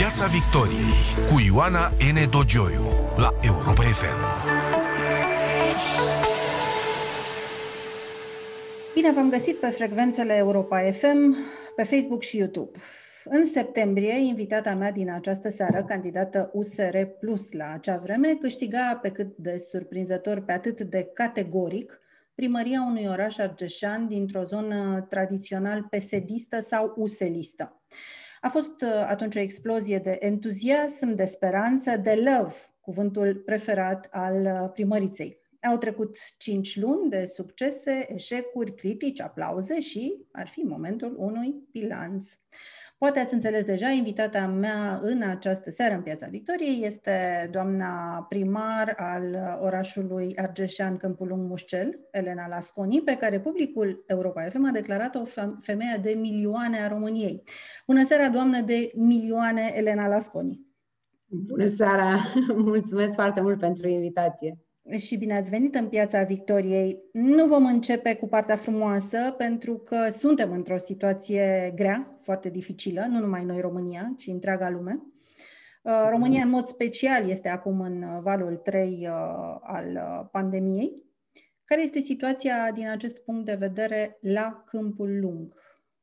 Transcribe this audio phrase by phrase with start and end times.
[0.00, 0.94] Piața Victoriei
[1.28, 2.30] cu Ioana N.
[2.30, 2.84] Dogioiu
[3.16, 4.20] la Europa FM.
[8.94, 11.36] Bine v-am găsit pe frecvențele Europa FM,
[11.76, 12.78] pe Facebook și YouTube.
[13.24, 19.10] În septembrie, invitata mea din această seară, candidată USR Plus la acea vreme, câștiga pe
[19.10, 22.00] cât de surprinzător, pe atât de categoric,
[22.34, 27.82] primăria unui oraș argeșan dintr-o zonă tradițional pesedistă sau uselistă.
[28.40, 34.44] A fost uh, atunci o explozie de entuziasm, de speranță, de love, cuvântul preferat al
[34.44, 35.38] uh, primăriței.
[35.62, 42.28] Au trecut cinci luni de succese, eșecuri, critici, aplauze și ar fi momentul unui bilanț.
[43.00, 48.94] Poate ați înțeles deja, invitata mea în această seară în Piața Victoriei este doamna primar
[48.96, 55.22] al orașului Argeșan Câmpul Lung Mușcel, Elena Lasconi, pe care publicul Europa FM a declarat-o
[55.60, 57.42] femeie de milioane a României.
[57.86, 60.66] Bună seara, doamnă de milioane, Elena Lasconi!
[61.26, 62.32] Bună seara!
[62.70, 64.58] Mulțumesc foarte mult pentru invitație!
[64.98, 67.02] Și bine ați venit în Piața Victoriei.
[67.12, 73.18] Nu vom începe cu partea frumoasă, pentru că suntem într-o situație grea, foarte dificilă, nu
[73.18, 75.02] numai noi România, ci întreaga lume.
[75.82, 81.02] Uh, România, în mod special, este acum în valul 3 uh, al uh, pandemiei.
[81.64, 85.54] Care este situația din acest punct de vedere la Câmpul Lung,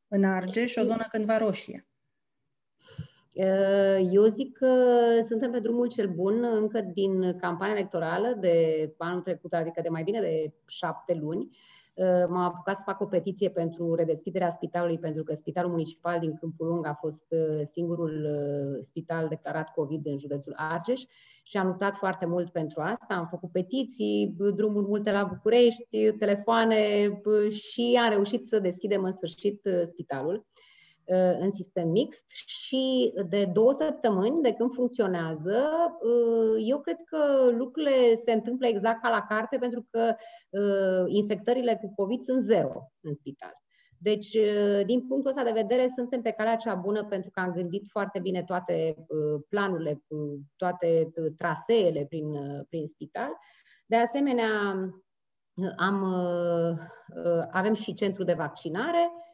[0.07, 1.87] în Argeș, o zonă cândva roșie?
[3.39, 4.67] Eh, eu zic că
[5.23, 10.03] suntem pe drumul cel bun încă din campania electorală de anul trecut, adică de mai
[10.03, 11.57] bine de șapte luni.
[11.93, 16.37] Eh, m-am apucat să fac o petiție pentru redeschiderea spitalului, pentru că Spitalul Municipal din
[16.39, 18.27] Câmpul Lung a fost eh, singurul
[18.83, 21.01] spital declarat COVID în județul Argeș
[21.43, 23.13] și am luptat foarte mult pentru asta.
[23.13, 27.09] Am făcut petiții, drumuri multe la București, telefoane
[27.49, 30.45] și am reușit să deschidem în sfârșit spitalul.
[31.07, 35.69] Uh, în sistem mixt și de două săptămâni de când funcționează,
[36.01, 40.15] uh, eu cred că lucrurile se întâmplă exact ca la carte pentru că
[40.49, 43.53] uh, infectările cu COVID sunt zero în spital.
[43.99, 44.37] Deci,
[44.85, 48.19] din punctul ăsta de vedere, suntem pe calea cea bună pentru că am gândit foarte
[48.19, 48.95] bine toate
[49.49, 50.01] planurile,
[50.55, 52.25] toate traseele prin,
[52.69, 53.29] prin spital.
[53.85, 54.49] De asemenea,
[55.77, 56.03] am,
[57.51, 59.26] avem și centru de vaccinare, Uh,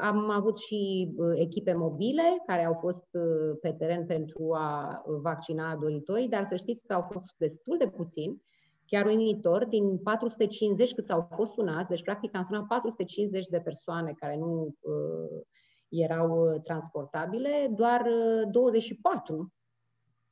[0.00, 5.76] am avut și uh, echipe mobile care au fost uh, pe teren pentru a vaccina
[5.76, 8.42] doritorii, dar să știți că au fost destul de puțini,
[8.86, 14.12] chiar uimitor, din 450 cât au fost sunați, deci practic am sunat 450 de persoane
[14.12, 15.42] care nu uh,
[15.88, 18.06] erau transportabile, doar
[18.50, 19.52] 24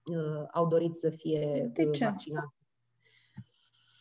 [0.05, 2.05] uh, au dorit să fie de ce?
[2.05, 2.57] vaccinați.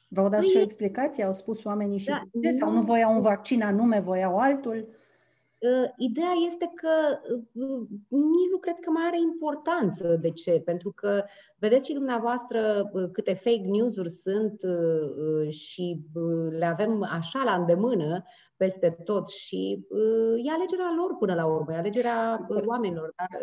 [0.09, 1.23] V-au dat păi, și o explicație?
[1.23, 4.96] Au spus oamenii și da, de Sau nu voiau un vaccin anume, voiau altul?
[5.59, 7.19] Uh, ideea este că
[7.53, 10.15] uh, nici nu cred că mai are importanță.
[10.15, 10.61] De ce?
[10.65, 11.23] Pentru că
[11.59, 14.59] vedeți și dumneavoastră uh, câte fake news-uri sunt
[15.49, 16.01] și
[16.49, 18.23] le avem așa la îndemână
[18.55, 19.87] peste tot și
[20.43, 23.13] e alegerea lor până la urmă, e alegerea oamenilor.
[23.15, 23.41] Dar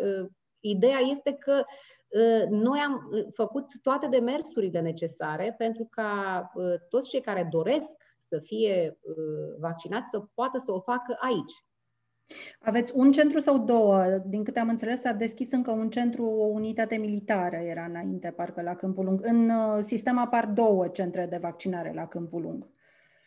[0.59, 1.63] ideea este că
[2.49, 6.51] noi am făcut toate demersurile necesare pentru ca
[6.89, 8.99] toți cei care doresc să fie
[9.59, 11.53] vaccinați să poată să o facă aici,
[12.59, 14.03] aveți un centru sau două?
[14.25, 18.61] Din câte am înțeles, a deschis încă un centru, o unitate militară era înainte, parcă,
[18.61, 19.19] la Câmpul Lung.
[19.23, 22.69] În uh, sistem apar două centre de vaccinare la Câmpul Lung.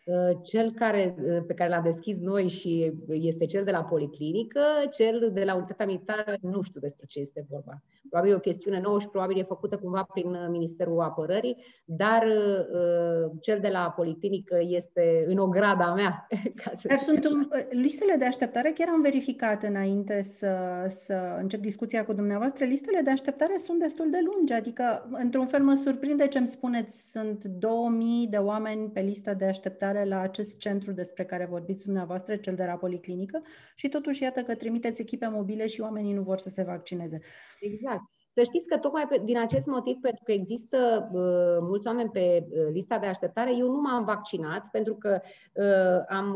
[0.09, 4.61] Uh, cel care, uh, pe care l-am deschis noi și este cel de la policlinică,
[4.91, 7.83] cel de la unitatea militară, nu știu despre ce este vorba.
[8.09, 12.27] Probabil e o chestiune nouă și probabil e făcută cumva prin uh, Ministerul Apărării, dar
[12.27, 16.27] uh, cel de la policlinică este în ograda mea.
[16.65, 20.57] Ca să dar sunt un, listele de așteptare, chiar am verificat înainte să,
[20.89, 25.63] să încep discuția cu dumneavoastră, listele de așteptare sunt destul de lungi, adică într-un fel
[25.63, 30.21] mă surprinde ce îmi spuneți, sunt 2000 de oameni pe listă de așteptare viitoare la
[30.21, 33.39] acest centru despre care vorbiți dumneavoastră, cel de la Policlinică,
[33.75, 37.21] și totuși iată că trimiteți echipe mobile și oamenii nu vor să se vaccineze.
[37.61, 38.03] Exact.
[38.35, 42.47] Să știți că tocmai pe, din acest motiv, pentru că există uh, mulți oameni pe
[42.51, 45.21] uh, lista de așteptare, eu nu m-am vaccinat pentru că
[45.53, 46.35] uh, am,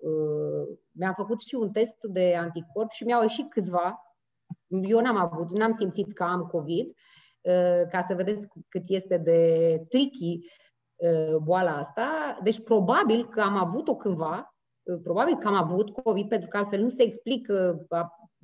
[0.00, 4.00] uh, mi-am făcut și un test de anticorp și mi-au ieșit câțiva.
[4.82, 9.40] Eu n-am avut, n-am simțit că am COVID, uh, ca să vedeți cât este de
[9.88, 10.65] tricky Uh,
[11.42, 12.38] boala asta.
[12.42, 16.80] Deci probabil că am avut-o cândva, uh, probabil că am avut COVID, pentru că altfel
[16.80, 17.86] nu se explică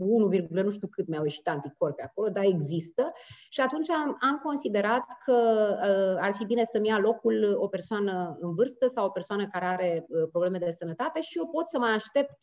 [0.04, 3.12] 1, nu știu cât mi-au ieșit anticorpi acolo, dar există.
[3.48, 8.36] Și atunci am, am considerat că uh, ar fi bine să-mi ia locul o persoană
[8.40, 11.78] în vârstă sau o persoană care are uh, probleme de sănătate și eu pot să
[11.78, 12.38] mai aștept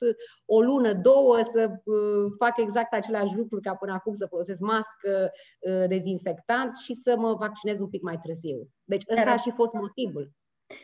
[0.46, 5.32] o lună, două, să uh, fac exact același lucru ca până acum, să folosesc mască,
[5.60, 8.68] uh, dezinfectant și să mă vaccinez un pic mai târziu.
[8.84, 10.32] Deci ăsta a și fost motivul.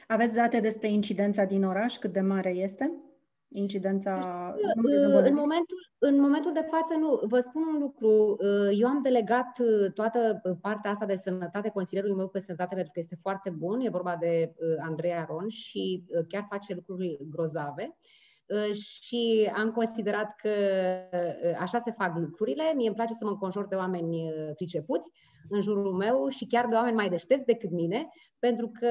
[0.08, 1.98] Aveți date despre incidența din oraș?
[1.98, 2.94] Cât de mare este?
[3.58, 4.14] Incidența...
[5.24, 7.20] În momentul, în momentul de față, nu.
[7.24, 8.38] Vă spun un lucru.
[8.72, 9.58] Eu am delegat
[9.94, 13.80] toată partea asta de sănătate consilierului meu pe sănătate pentru că este foarte bun.
[13.80, 17.98] E vorba de Andrei Aron și chiar face lucruri grozave.
[18.74, 20.50] Și am considerat că
[21.60, 22.74] așa se fac lucrurile.
[22.76, 25.12] Mie îmi place să mă înconjur de oameni pricepuți
[25.50, 28.08] în jurul meu și chiar de oameni mai deștepți decât mine,
[28.40, 28.88] pentru că,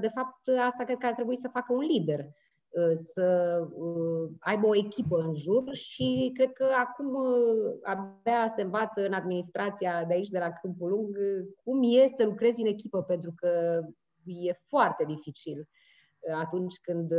[0.00, 2.49] de fapt, asta cred că ar trebui să facă un lider uh,
[2.96, 9.06] să uh, aibă o echipă în jur și cred că acum uh, abia se învață
[9.06, 11.16] în administrația de aici, de la Câmpul Lung,
[11.64, 13.80] cum e să lucrezi în echipă, pentru că
[14.24, 15.68] e foarte dificil
[16.34, 17.12] atunci când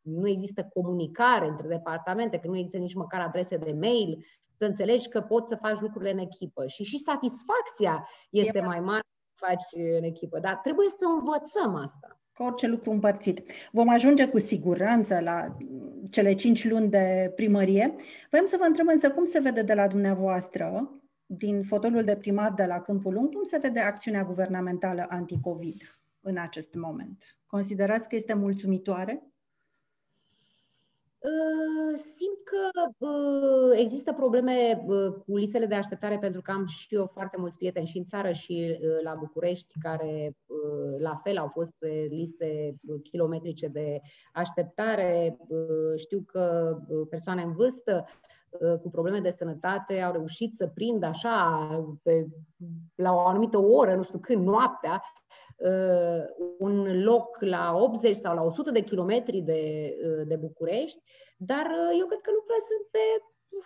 [0.00, 4.24] nu există comunicare între departamente, când nu există nici măcar adrese de mail,
[4.54, 6.66] să înțelegi că poți să faci lucrurile în echipă.
[6.66, 9.06] Și și satisfacția este e mai mare
[9.36, 10.38] să faci în echipă.
[10.38, 12.19] Dar trebuie să învățăm asta.
[12.40, 13.42] Ca orice lucru împărțit.
[13.72, 15.56] Vom ajunge cu siguranță la
[16.10, 17.94] cele cinci luni de primărie.
[18.30, 20.94] Vrem să vă întreb însă cum se vede de la dumneavoastră,
[21.26, 25.82] din fotolul de primar de la Câmpul Lung, cum se vede acțiunea guvernamentală anti-COVID
[26.20, 27.38] în acest moment?
[27.46, 29.22] Considerați că este mulțumitoare?
[31.24, 36.94] Ă, simt că ă, există probleme ă, cu listele de așteptare pentru că am și
[36.94, 40.36] eu foarte mulți prieteni și în țară și la București care
[40.98, 44.00] la fel au fost pe liste kilometrice de
[44.32, 45.36] așteptare.
[45.96, 46.76] Știu că
[47.10, 48.06] persoane în vârstă
[48.82, 51.58] cu probleme de sănătate au reușit să prindă așa
[52.02, 52.26] pe,
[52.94, 55.02] la o anumită oră, nu știu când, noaptea,
[55.56, 56.22] uh,
[56.58, 61.02] un loc la 80 sau la 100 de kilometri de, uh, de București,
[61.36, 63.04] dar uh, eu cred că lucrurile sunt pe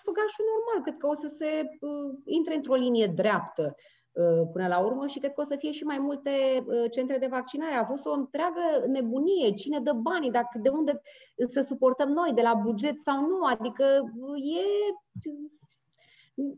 [0.05, 1.51] făgașul normal, cred că o să se
[1.81, 3.75] uh, intre într-o linie dreaptă.
[3.77, 4.04] uh,
[4.53, 6.31] până la urmă și cred că o să fie și mai multe
[6.67, 7.75] uh, centre de vaccinare.
[7.75, 9.55] A fost o întreagă nebunie.
[9.55, 10.31] Cine dă banii?
[10.31, 11.01] Dacă de unde
[11.47, 12.33] să suportăm noi?
[12.35, 13.45] De la buget sau nu?
[13.45, 13.85] Adică
[14.21, 14.65] uh, e,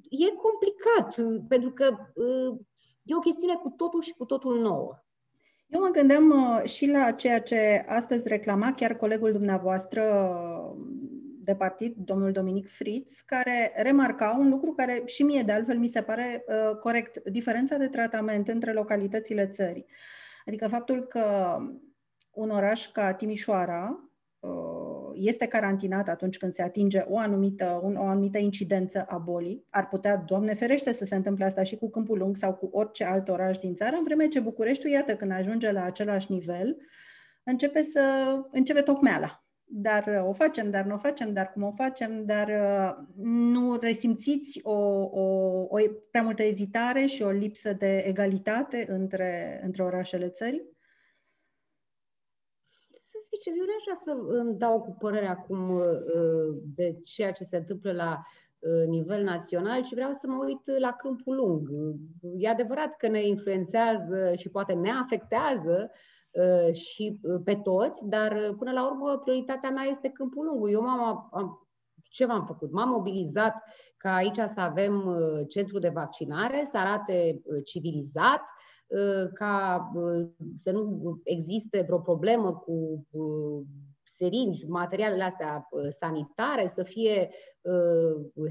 [0.09, 2.59] e complicat, pentru că uh,
[3.03, 4.95] e o chestiune cu totul și cu totul nouă.
[5.67, 10.96] Eu mă gândeam uh, și la ceea ce astăzi reclama chiar colegul dumneavoastră uh,
[11.47, 15.89] de partid, domnul Dominic Fritz, care remarca un lucru care și mie de altfel mi
[15.89, 19.87] se pare uh, corect, diferența de tratament între localitățile țării.
[20.47, 21.57] Adică faptul că
[22.31, 24.11] un oraș ca Timișoara
[25.15, 29.67] este carantinat atunci când se atinge o anumită, un, o anumită incidență a bolii.
[29.71, 33.05] Ar putea, Doamne ferește, să se întâmple asta și cu Câmpul Lung sau cu orice
[33.05, 36.77] alt oraș din țară, în vreme ce Bucureștiul, iată, când ajunge la același nivel,
[37.43, 38.01] începe să
[38.51, 39.46] începe tocmeala.
[39.69, 42.51] Dar o facem, dar nu o facem, dar cum o facem, dar
[43.17, 45.23] nu resimțiți o, o,
[45.69, 45.77] o
[46.11, 50.75] prea multă ezitare și o lipsă de egalitate între, între orașele țării?
[53.35, 57.57] zice, eu nu așa să îmi dau cu părere acum uh, de ceea ce se
[57.57, 58.23] întâmplă la
[58.59, 61.69] uh, nivel național, ci vreau să mă uit la câmpul lung.
[62.37, 66.16] E adevărat că ne influențează și poate ne afectează uh,
[66.73, 70.71] și pe toți, dar până la urmă prioritatea mea este câmpul lung.
[70.71, 71.69] Eu m-am, am,
[72.11, 72.73] ce v-am făcut?
[72.73, 73.55] M-am mobilizat
[73.97, 75.17] ca aici să avem
[75.49, 78.41] centru de vaccinare, să arate civilizat,
[78.89, 80.27] Uh, ca uh,
[80.63, 83.65] să nu existe vreo problemă cu uh,
[84.19, 87.31] seringi, materialele astea sanitare, să fie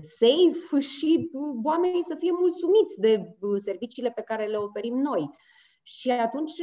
[0.01, 1.29] safe și
[1.63, 5.29] oamenii să fie mulțumiți de serviciile pe care le oferim noi.
[5.87, 6.53] Și atunci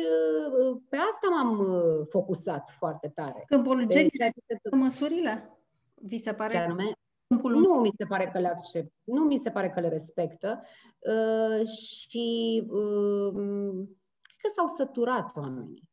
[0.88, 1.66] pe asta m-am
[2.08, 3.44] focusat foarte tare.
[3.46, 5.58] Câmpul pe măsurile?
[5.94, 6.52] Vi se pare?
[6.52, 6.92] Ce anume?
[7.26, 10.62] Câmpul nu mi se pare că le accept, nu mi se pare că le respectă
[10.98, 13.32] uh, și uh,
[14.22, 15.88] cred că s-au săturat oamenii.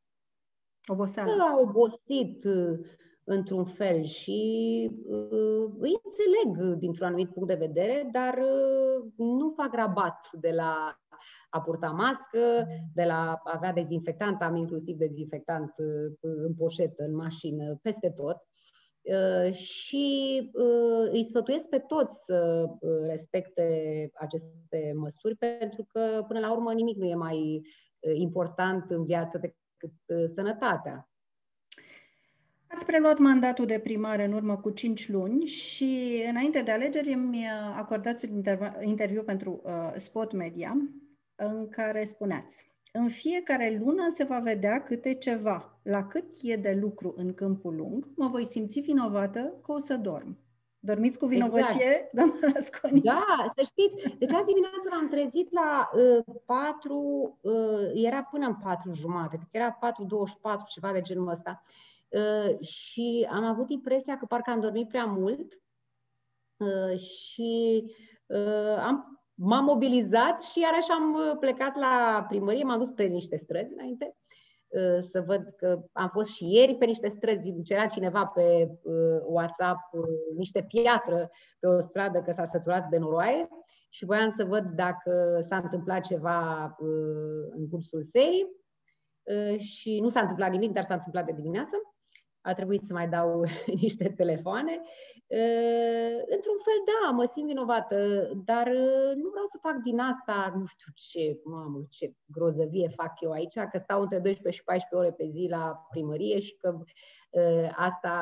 [0.87, 1.35] Oboseală.
[1.35, 2.79] Că au obosit uh,
[3.23, 9.73] într-un fel și uh, îi înțeleg dintr-un anumit punct de vedere, dar uh, nu fac
[9.73, 10.99] rabat de la
[11.49, 17.15] a purta mască, de la a avea dezinfectant, am inclusiv dezinfectant uh, în poșetă, în
[17.15, 18.37] mașină, peste tot.
[19.01, 26.39] Uh, și uh, îi sfătuiesc pe toți să uh, respecte aceste măsuri, pentru că, până
[26.39, 27.61] la urmă, nimic nu e mai
[28.13, 31.09] important în viață decât sănătatea.
[32.67, 37.45] Ați preluat mandatul de primar în urmă cu 5 luni și înainte de alegeri mi
[37.75, 38.43] acordat un
[38.81, 40.77] interviu pentru uh, Spot Media
[41.39, 45.79] în care spuneați în fiecare lună se va vedea câte ceva.
[45.83, 49.95] La cât e de lucru în câmpul lung, mă voi simți vinovată că o să
[49.95, 50.37] dorm.
[50.79, 52.13] Dormiți cu vinovăție, exact.
[52.17, 53.01] doamna Rasconi?
[53.01, 54.17] Da, să știți.
[54.17, 59.77] Deci azi dimineață m-am trezit la uh, 4, uh, era până în 4 jumate, era
[59.77, 59.79] 4.24,
[60.67, 61.63] ceva de genul ăsta.
[62.07, 65.61] Uh, și am avut impresia că parcă am dormit prea mult
[66.57, 67.83] uh, și
[68.25, 73.37] uh, am m-am mobilizat și iarăși am uh, plecat la primărie, m-am dus pe niște
[73.37, 74.15] străzi înainte
[74.67, 79.19] uh, să văd că am fost și ieri pe niște străzi, cerea cineva pe uh,
[79.25, 79.79] WhatsApp
[80.35, 81.29] niște piatră
[81.59, 83.47] pe o stradă că s-a săturat de noroaie
[83.89, 86.75] și voiam să văd dacă s-a întâmplat ceva
[87.49, 88.47] în cursul serii
[89.57, 91.75] și nu s-a întâmplat nimic, dar s-a întâmplat de dimineață
[92.49, 93.43] a trebuit să mai dau
[93.81, 94.81] niște telefoane.
[96.35, 97.97] Într-un fel, da, mă simt vinovată,
[98.45, 98.67] dar
[99.21, 103.53] nu vreau să fac din asta, nu știu ce, mamă, ce grozăvie fac eu aici,
[103.71, 106.77] că stau între 12 și 14 ore pe zi la primărie și că
[107.75, 108.13] asta,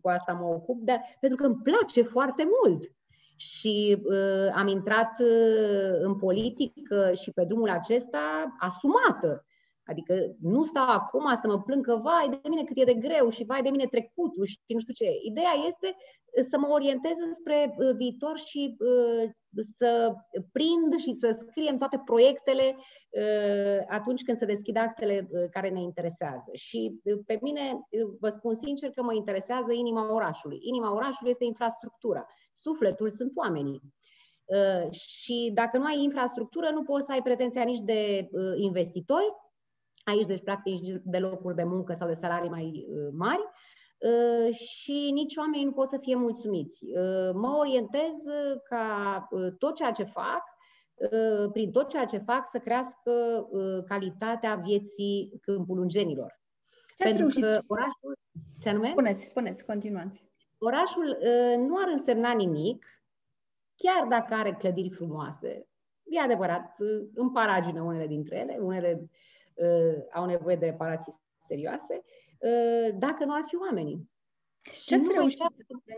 [0.00, 2.92] cu asta mă ocup, dar pentru că îmi place foarte mult.
[3.36, 9.46] Și uh, am intrat uh, în politică și pe drumul acesta asumată.
[9.86, 13.30] Adică nu stau acum să mă plâng că vai de mine cât e de greu
[13.30, 15.06] și vai de mine trecutul și nu știu ce.
[15.22, 15.96] Ideea este
[16.50, 19.30] să mă orientez spre uh, viitor și uh,
[19.76, 20.14] să
[20.52, 26.50] prind și să scriem toate proiectele uh, atunci când se deschid axele care ne interesează.
[26.52, 27.80] Și pe mine,
[28.20, 30.58] vă spun sincer că mă interesează inima orașului.
[30.60, 32.26] Inima orașului este infrastructura.
[32.54, 33.80] Sufletul sunt oamenii.
[34.90, 39.32] Și dacă nu ai infrastructură, nu poți să ai pretenția nici de investitori,
[40.04, 43.42] aici deci practic de locuri de muncă sau de salarii mai uh, mari
[43.98, 46.84] uh, și nici oamenii nu pot să fie mulțumiți.
[46.84, 48.12] Uh, mă orientez
[48.68, 49.28] ca
[49.58, 50.42] tot ceea ce fac,
[51.52, 53.12] prin tot ceea ce fac, să crească
[53.86, 56.40] calitatea vieții câmpulungenilor.
[56.96, 58.18] Ce Pentru că orașul...
[58.60, 58.88] Se anume?
[58.88, 60.24] Spuneți, spuneți, continuați.
[60.58, 61.18] Orașul
[61.58, 62.86] nu ar însemna nimic,
[63.74, 65.66] chiar dacă are clădiri frumoase.
[66.04, 66.76] E adevărat,
[67.14, 69.08] în paragină unele dintre ele, unele Uh,
[70.12, 71.20] au nevoie de reparații
[71.52, 72.02] serioase,
[72.38, 74.10] uh, dacă nu ar fi oamenii.
[74.84, 75.40] Ce ați reușit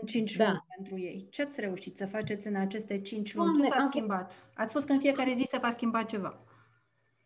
[0.01, 0.45] în 5 da.
[0.45, 1.27] luni pentru ei?
[1.29, 3.47] Ce ați reușit să faceți în aceste 5 luni?
[3.47, 4.33] Doamne, Ce s-a schimbat?
[4.33, 6.43] F- ați spus că în fiecare zi se va schimba ceva.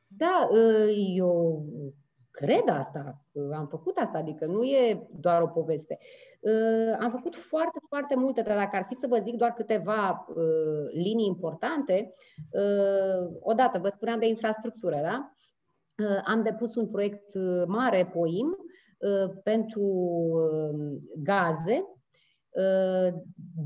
[0.08, 1.66] Da, uh, eu
[2.32, 5.98] cred asta, am făcut asta, adică nu e doar o poveste.
[7.00, 10.26] Am făcut foarte, foarte multe, dar dacă ar fi să vă zic doar câteva
[10.92, 12.14] linii importante,
[13.40, 15.34] odată, vă spuneam de infrastructură, da?
[16.00, 19.84] Uh, am depus un proiect uh, mare, POIM, uh, pentru
[21.24, 21.84] gaze.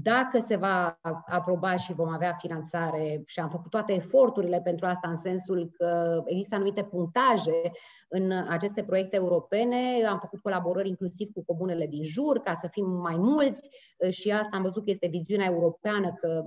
[0.03, 5.09] Dacă se va aproba și vom avea finanțare și am făcut toate eforturile pentru asta
[5.09, 7.71] în sensul că există anumite punctaje
[8.07, 12.85] în aceste proiecte europene, am făcut colaborări inclusiv cu comunele din jur ca să fim
[12.85, 13.69] mai mulți
[14.09, 16.43] și asta am văzut că este viziunea europeană că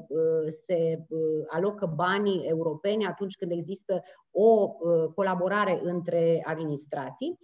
[0.64, 1.06] se
[1.48, 4.68] alocă banii europeni atunci când există o
[5.14, 7.38] colaborare între administrații.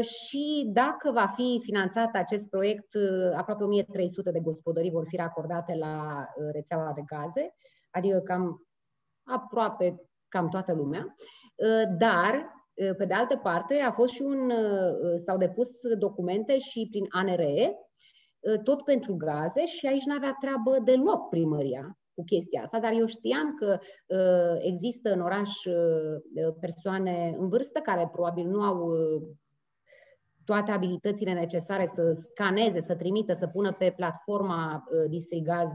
[0.00, 2.88] Și dacă va fi finanțat acest proiect,
[3.36, 7.54] aproape 1300 de gospodării vor fi acordate la rețeaua de gaze,
[7.90, 8.66] adică cam
[9.24, 11.14] aproape cam toată lumea.
[11.98, 12.58] Dar
[12.96, 14.52] pe de altă parte, a fost și un,
[15.16, 17.76] s-au depus documente și prin ANRE,
[18.62, 23.06] tot pentru gaze și aici nu avea treabă deloc primăria cu chestia asta, dar eu
[23.06, 23.78] știam că
[24.58, 25.50] există în oraș
[26.60, 28.92] persoane în vârstă care probabil nu au
[30.50, 35.70] toate abilitățile necesare să scaneze, să trimită, să pună pe platforma Distrigaz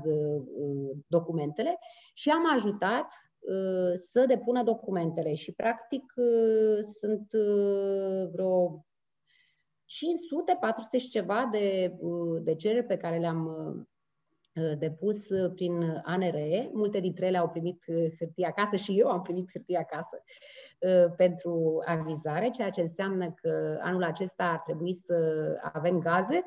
[1.07, 1.77] documentele
[2.13, 3.07] și am ajutat
[3.47, 8.85] Uh, să depună documentele și practic uh, sunt uh, vreo
[9.85, 11.95] 500, 400 și ceva de,
[12.41, 13.49] de cereri pe care le-am
[14.77, 16.69] depus prin ANRE.
[16.73, 17.83] Multe dintre ele au primit
[18.19, 20.23] hârtie acasă și eu am primit hârtie acasă
[21.17, 25.15] pentru avizare, ceea ce înseamnă că anul acesta ar trebui să
[25.73, 26.43] avem gaze,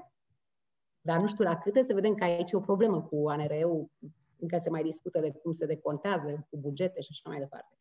[1.00, 3.90] dar nu știu la câte, să vedem că aici e o problemă cu ANRE-ul,
[4.38, 7.76] încă se mai discută de cum se decontează cu bugete și așa mai departe.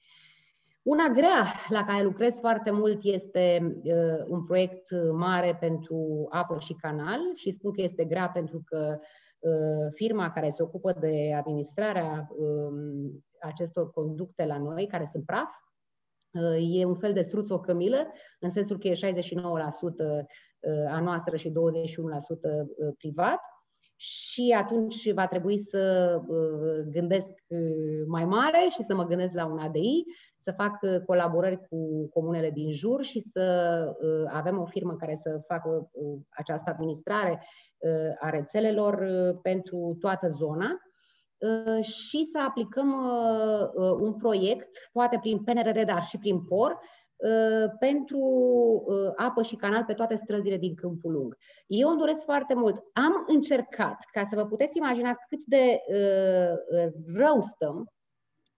[0.81, 6.73] Una grea la care lucrez foarte mult este uh, un proiect mare pentru apă și
[6.73, 8.99] canal și spun că este grea pentru că
[9.39, 13.11] uh, firma care se ocupă de administrarea uh,
[13.41, 15.66] acestor conducte la noi, care sunt praf, uh,
[16.59, 18.07] e un fel de struț o cămilă,
[18.39, 19.17] în sensul că e 69%
[20.89, 21.53] a noastră și 21%
[22.97, 23.39] privat.
[23.99, 26.13] Și atunci va trebui să
[26.91, 27.33] gândesc
[28.07, 30.03] mai mare și să mă gândesc la un ADI,
[30.37, 33.41] să fac colaborări cu comunele din jur și să
[34.27, 35.91] avem o firmă care să facă
[36.29, 37.43] această administrare
[38.19, 39.05] a rețelelor
[39.41, 40.81] pentru toată zona
[41.81, 42.93] și să aplicăm
[43.99, 46.79] un proiect, poate prin PNRR, dar și prin POR,
[47.17, 48.19] Uh, pentru
[48.85, 51.37] uh, apă și canal pe toate străzile din Câmpul Lung.
[51.67, 52.75] Eu îmi doresc foarte mult.
[52.93, 57.91] Am încercat, ca să vă puteți imagina cât de uh, rău stăm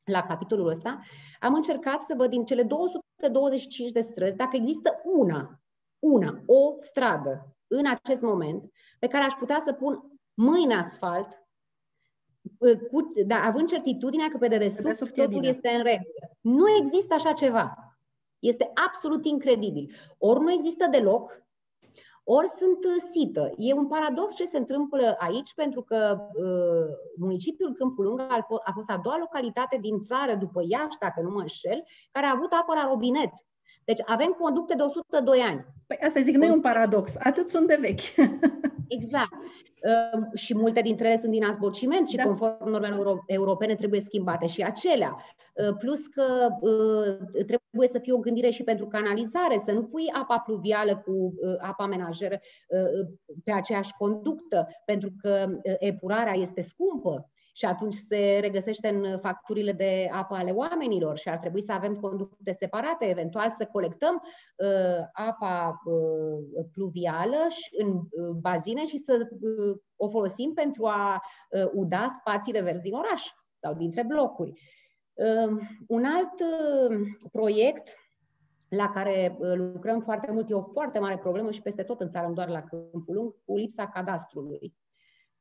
[0.03, 0.99] la capitolul ăsta,
[1.39, 5.59] am încercat să văd din cele 225 de străzi dacă există una,
[5.99, 11.27] una, o stradă în acest moment pe care aș putea să pun mâine asfalt
[12.91, 16.29] cu, da, având certitudinea că pe dedesubt totul este în regulă.
[16.41, 17.73] Nu există așa ceva.
[18.39, 19.91] Este absolut incredibil.
[20.17, 21.43] Ori nu există deloc,
[22.23, 23.53] ori sunt uh, sită.
[23.57, 26.85] E un paradox ce se întâmplă aici, pentru că uh,
[27.17, 31.29] municipiul Câmpul Lung a, a fost a doua localitate din țară, după Iași, dacă nu
[31.29, 33.31] mă înșel, care a avut apă la robinet.
[33.85, 35.65] Deci avem conducte de 102 ani.
[35.87, 38.01] Păi asta zic, nu e un paradox, atât sunt de vechi.
[38.89, 39.33] exact.
[39.33, 42.23] Uh, și multe dintre ele sunt din azbociment și da.
[42.23, 45.17] conform normelor europene trebuie schimbate și acelea.
[45.67, 50.11] Uh, plus că uh, trebuie să fie o gândire și pentru canalizare, să nu pui
[50.21, 52.39] apa pluvială cu uh, apa menajeră
[53.43, 55.47] pe aceeași conductă, pentru că
[55.79, 61.37] epurarea este scumpă și atunci se regăsește în facturile de apă ale oamenilor și ar
[61.37, 64.21] trebui să avem conducte separate, eventual să colectăm
[64.55, 67.47] uh, apa uh, pluvială
[67.77, 72.93] în uh, bazine și să uh, o folosim pentru a uh, uda spațiile verzi din
[72.93, 73.21] oraș
[73.59, 74.53] sau dintre blocuri.
[75.13, 77.87] Ehm, un alt ehm, proiect
[78.69, 82.09] la care uh, lucrăm foarte mult, e o foarte mare problemă și peste tot în
[82.09, 84.73] țară, nu doar la Câmpul Lung, cu lipsa cadastrului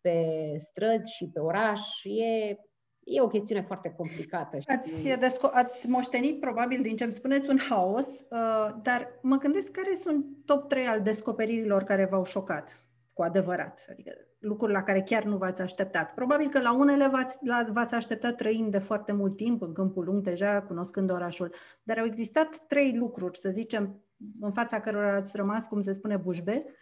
[0.00, 0.24] pe
[0.70, 1.80] străzi și pe oraș.
[2.04, 2.56] E,
[3.04, 4.58] e o chestiune foarte complicată.
[4.66, 9.70] Ați, desco- ați moștenit probabil din ce îmi spuneți un haos, uh, dar mă gândesc
[9.70, 13.86] care sunt top 3 al descoperirilor care v-au șocat cu adevărat.
[13.90, 16.14] Adică lucruri la care chiar nu v-ați așteptat.
[16.14, 20.04] Probabil că la unele v-ați, la, v-ați așteptat trăind de foarte mult timp în Câmpul
[20.04, 24.02] Lung, deja cunoscând orașul, dar au existat trei lucruri, să zicem,
[24.40, 26.62] în fața cărora ați rămas, cum se spune, bușbe?
[26.64, 26.72] Uh,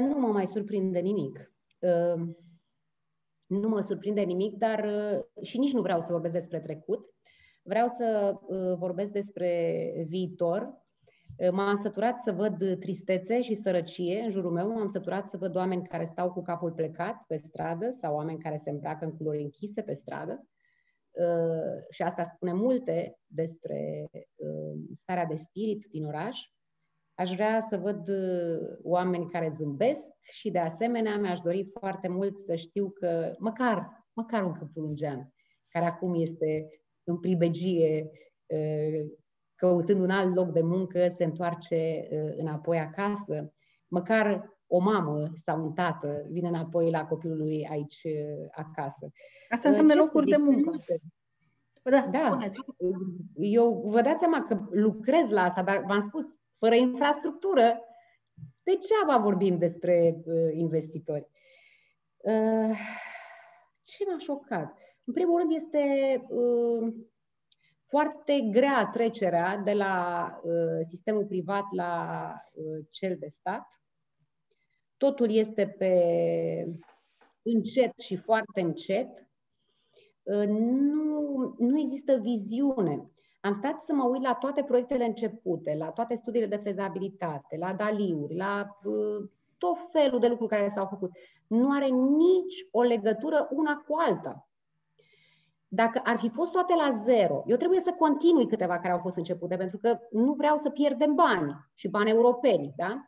[0.00, 1.52] nu mă mai surprinde nimic.
[1.78, 2.22] Uh,
[3.46, 7.14] nu mă surprinde nimic, dar uh, și nici nu vreau să vorbesc despre trecut.
[7.62, 10.82] Vreau să uh, vorbesc despre viitor,
[11.50, 15.86] M-am săturat să văd tristețe și sărăcie în jurul meu, m-am săturat să văd oameni
[15.86, 19.82] care stau cu capul plecat pe stradă sau oameni care se îmbracă în culori închise
[19.82, 20.46] pe stradă.
[21.10, 26.38] Uh, și asta spune multe despre uh, starea de spirit din oraș.
[27.22, 32.38] Aș vrea să văd uh, oameni care zâmbesc și de asemenea mi-aș dori foarte mult
[32.38, 35.32] să știu că măcar, măcar un căpulungean
[35.68, 36.68] care acum este
[37.04, 38.10] în pribegie
[39.54, 43.52] căutând un alt loc de muncă, se întoarce uh, înapoi acasă.
[43.88, 49.10] Măcar o mamă sau un tată vine înapoi la copilul lui aici uh, acasă.
[49.48, 50.76] Asta înseamnă locuri de muncă.
[51.82, 52.18] Da, da.
[52.18, 52.60] Spuneți.
[53.34, 56.24] Eu vă dați seama că lucrez la asta, dar v-am spus,
[56.62, 57.80] fără infrastructură,
[58.62, 61.28] degeaba vorbim despre uh, investitori.
[62.16, 62.78] Uh,
[63.84, 64.78] ce m-a șocat?
[65.04, 65.82] În primul rând este
[66.28, 66.94] uh,
[67.86, 73.66] foarte grea trecerea de la uh, sistemul privat la uh, cel de stat.
[74.96, 75.94] Totul este pe
[77.42, 79.08] încet și foarte încet.
[80.22, 83.10] Uh, nu, nu există viziune.
[83.44, 87.72] Am stat să mă uit la toate proiectele începute, la toate studiile de fezabilitate, la
[87.72, 89.28] daliuri, la uh,
[89.58, 91.10] tot felul de lucruri care s-au făcut.
[91.46, 94.48] Nu are nici o legătură una cu alta.
[95.68, 99.16] Dacă ar fi fost toate la zero, eu trebuie să continui câteva care au fost
[99.16, 103.04] începute, pentru că nu vreau să pierdem bani și bani europeni, da?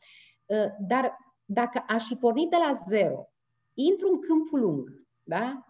[0.47, 3.29] Uh, dar dacă aș fi pornit de la zero,
[3.75, 5.64] intru în câmpul lung, da?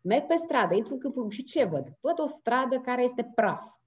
[0.00, 1.86] Merg pe stradă, intru în câmpul lung și ce văd?
[2.00, 3.78] Văd o stradă care este praf.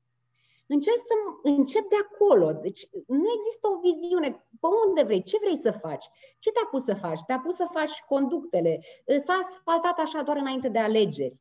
[0.73, 2.51] Încerc să încep de acolo.
[2.51, 4.29] Deci nu există o viziune.
[4.61, 5.23] Pe unde vrei?
[5.23, 6.05] Ce vrei să faci?
[6.39, 7.21] Ce te-a pus să faci?
[7.27, 8.81] Te-a pus să faci conductele.
[9.25, 11.37] S-a asfaltat așa doar înainte de alegeri.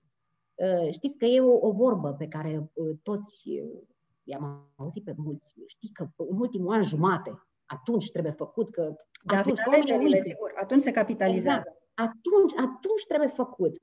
[0.55, 3.81] Uh, știți că e o, o vorbă pe care uh, toți uh,
[4.25, 5.55] i-am auzit pe mulți.
[5.66, 8.97] Știi că în ultimul an jumate, atunci trebuie făcut că...
[9.25, 11.66] Da, atunci, alegerile, sigur, atunci se capitalizează.
[11.68, 11.81] Exact.
[11.95, 13.77] Atunci, atunci trebuie făcut.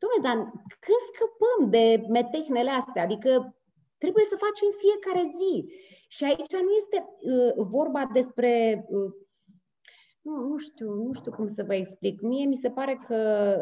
[0.00, 0.36] Dom'le, dar
[0.84, 3.02] când scăpăm de metehnele astea?
[3.02, 3.57] Adică
[3.98, 5.52] trebuie să facem fiecare zi.
[6.08, 9.12] Și aici nu este uh, vorba despre uh,
[10.28, 12.20] nu, nu știu, nu știu cum să vă explic.
[12.20, 13.16] Mie mi se pare că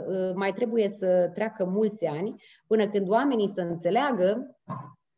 [0.09, 4.57] uh, mai trebuie să treacă mulți ani până când oamenii să înțeleagă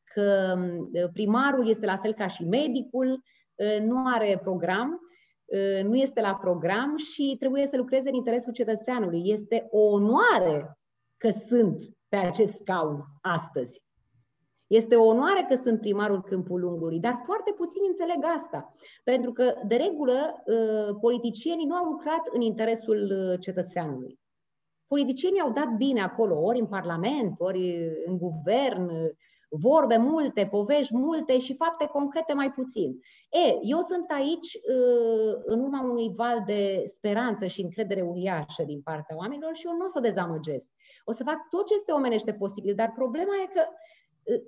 [0.04, 0.59] că
[0.92, 3.22] uh, primarul este la fel ca și medicul,
[3.54, 5.00] uh, nu are program,
[5.44, 9.22] uh, nu este la program și trebuie să lucreze în interesul cetățeanului.
[9.24, 10.78] Este o onoare
[11.16, 13.83] că sunt pe acest scaun astăzi.
[14.68, 18.74] Este o onoare că sunt primarul Câmpul Lungului, dar foarte puțin înțeleg asta.
[19.04, 24.18] Pentru că, de regulă, uh, politicienii nu au lucrat în interesul uh, cetățeanului.
[24.87, 28.90] Politicienii au dat bine acolo, ori în Parlament, ori în guvern,
[29.50, 33.00] vorbe multe, povești multe și fapte concrete mai puțin.
[33.31, 38.81] E, eu sunt aici uh, în urma unui val de speranță și încredere uriașă din
[38.81, 40.66] partea oamenilor și eu nu o să dezamăgesc.
[41.04, 43.62] O să fac tot ce este omenește posibil, dar problema e că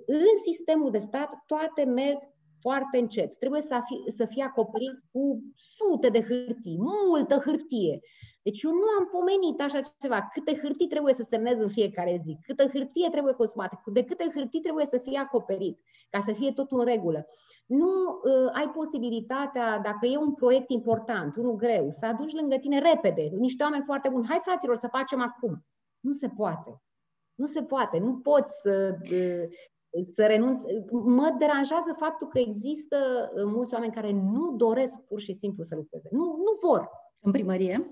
[0.05, 2.17] în sistemul de stat toate merg
[2.61, 3.39] foarte încet.
[3.39, 5.43] Trebuie să, fi, să fie acoperit cu
[5.77, 7.99] sute de hârtii, multă hârtie.
[8.43, 12.37] Deci eu nu am pomenit așa ceva, câte hârtii trebuie să semnez în fiecare zi,
[12.41, 16.79] câtă hârtie trebuie consumată, de câte hârtii trebuie să fie acoperit, ca să fie totul
[16.79, 17.27] în regulă.
[17.65, 22.79] Nu uh, ai posibilitatea, dacă e un proiect important, unul greu, să aduci lângă tine
[22.79, 24.27] repede niște oameni foarte buni.
[24.27, 25.65] Hai, fraților, să facem acum.
[25.99, 26.81] Nu se poate.
[27.41, 27.97] Nu se poate.
[27.97, 29.43] Nu poți să uh,
[30.15, 30.61] să renunț.
[30.91, 32.97] Mă deranjează faptul că există
[33.35, 36.07] uh, mulți oameni care nu doresc pur și simplu să lucreze.
[36.11, 36.89] Nu, nu vor.
[37.19, 37.89] În primărie?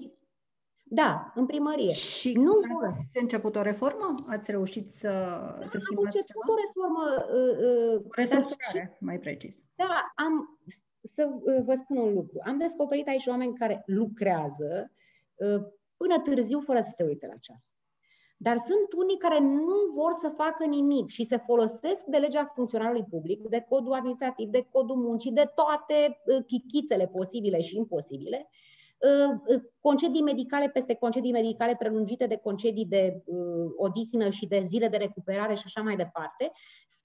[0.83, 1.91] Da, în primărie.
[1.91, 2.83] Și nu vor.
[2.83, 4.15] ați început o reformă?
[4.27, 5.07] Ați reușit să,
[5.59, 6.53] da, să schimbați am început ceva?
[6.53, 7.03] o reformă.
[7.37, 9.63] Uh, uh, Restructurare, și, mai precis.
[9.75, 10.59] Da, am,
[11.15, 12.37] să uh, vă spun un lucru.
[12.45, 14.91] Am descoperit aici oameni care lucrează
[15.35, 15.61] uh,
[15.97, 17.68] până târziu fără să se uite la ceas.
[18.41, 23.05] Dar sunt unii care nu vor să facă nimic și se folosesc de legea funcționarului
[23.09, 28.49] public, de codul administrativ, de codul muncii, de toate uh, chichițele posibile și imposibile,
[28.97, 33.23] uh, uh, concedii medicale peste concedii medicale prelungite de concedii de
[33.77, 36.51] odihnă și de zile de recuperare și așa mai departe,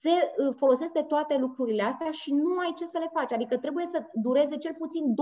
[0.01, 0.13] se
[0.57, 3.31] folosesc de toate lucrurile astea și nu ai ce să le faci.
[3.31, 5.15] Adică trebuie să dureze cel puțin 2-3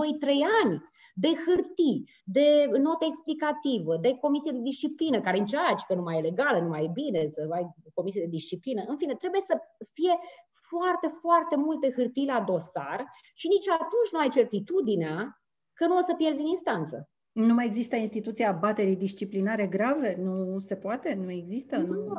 [0.63, 0.81] ani
[1.15, 2.47] de hârtii, de
[2.87, 6.83] notă explicativă, de comisie de disciplină, care încerci că nu mai e legală, nu mai
[6.83, 8.83] e bine să ai comisie de disciplină.
[8.87, 9.55] În fine, trebuie să
[9.93, 10.19] fie
[10.69, 15.41] foarte, foarte multe hârtii la dosar și nici atunci nu ai certitudinea
[15.73, 17.09] că nu o să pierzi în instanță.
[17.31, 20.15] Nu mai există instituția baterii disciplinare grave?
[20.19, 21.13] Nu se poate?
[21.13, 21.77] Nu există?
[21.77, 22.13] Nu, nu.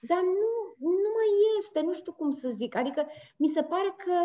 [0.00, 2.76] Dar nu, nu mai este, nu știu cum să zic.
[2.76, 4.16] Adică mi se pare că,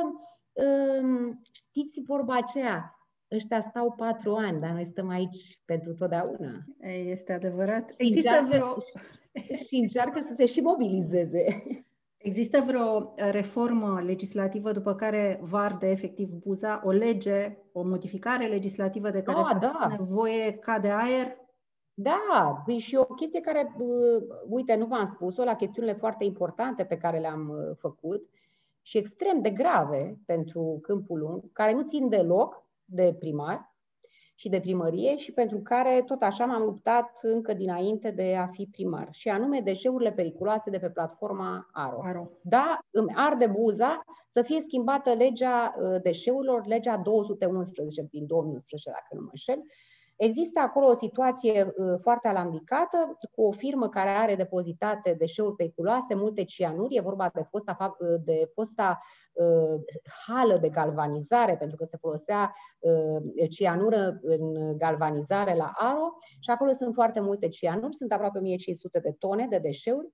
[0.63, 2.99] um, știți vorba aceea,
[3.31, 6.63] ăștia stau patru ani, dar noi stăm aici pentru totdeauna.
[7.05, 7.93] Este adevărat.
[7.97, 8.75] Există și încearcă, vreo...
[9.67, 11.63] și încearcă să se și mobilizeze.
[12.17, 19.09] Există vreo reformă legislativă după care va arde efectiv buza, o lege, o modificare legislativă
[19.09, 19.87] de care da, să da.
[19.97, 21.37] nevoie ca de aer?
[21.97, 26.83] Da, păi și o chestie care, uh, uite, nu v-am spus-o, la chestiunile foarte importante
[26.83, 28.29] pe care le-am uh, făcut
[28.81, 33.75] și extrem de grave pentru câmpul lung, care nu țin deloc de primar
[34.35, 38.67] și de primărie și pentru care tot așa m-am luptat încă dinainte de a fi
[38.71, 41.99] primar, și anume deșeurile periculoase de pe platforma Aro.
[42.03, 42.29] Aro.
[42.41, 49.07] Da, îmi arde buza să fie schimbată legea uh, deșeurilor, legea 211 din 2011, dacă
[49.15, 49.63] nu mă înșel,
[50.15, 56.15] Există acolo o situație uh, foarte alambicată cu o firmă care are depozitate deșeuri periculoase,
[56.15, 59.01] multe cianuri, e vorba de fosta, uh, de fosta
[59.33, 59.81] uh,
[60.25, 66.17] hală de galvanizare, pentru că se folosea uh, cianură în galvanizare la Aro.
[66.39, 70.07] Și acolo sunt foarte multe cianuri, sunt aproape 1500 de tone de deșeuri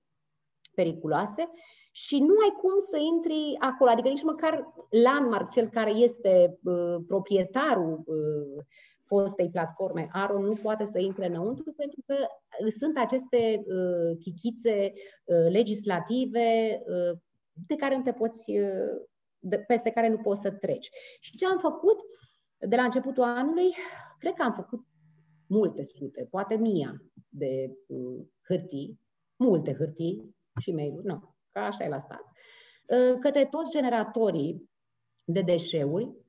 [0.74, 1.50] periculoase.
[1.94, 6.96] Și nu ai cum să intri acolo, adică nici măcar Landmark, cel care este uh,
[7.06, 8.64] proprietarul uh,
[9.12, 12.16] fostei platforme Aro nu poate să intre înăuntru pentru că
[12.78, 14.92] sunt aceste uh, chichițe
[15.24, 17.18] uh, legislative uh,
[17.66, 19.06] de care nu te poți, uh,
[19.38, 20.88] de, peste care nu poți să treci.
[21.20, 21.98] Și ce am făcut
[22.58, 23.74] de la începutul anului?
[24.18, 24.80] Cred că am făcut
[25.46, 29.00] multe sute, poate mia de uh, hârtii,
[29.36, 32.24] multe hârtii și mail-uri, nu, că așa e la stat,
[32.86, 34.70] uh, către toți generatorii
[35.24, 36.21] de deșeuri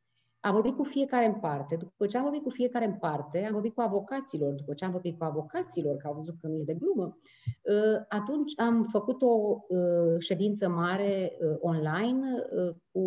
[0.46, 1.76] am vorbit cu fiecare în parte.
[1.76, 4.54] După ce am vorbit cu fiecare în parte, am vorbit cu avocaților.
[4.54, 7.18] După ce am vorbit cu avocaților, că au văzut că nu e de glumă,
[7.62, 12.22] uh, atunci am făcut o uh, ședință mare uh, online
[12.92, 13.06] cu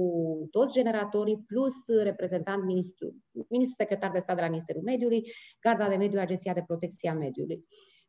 [0.50, 5.96] toți generatorii, plus reprezentant ministru, ministrul secretar de stat de la Ministerul Mediului, Garda de
[5.96, 7.64] Mediu, Agenția de Protecție a Mediului.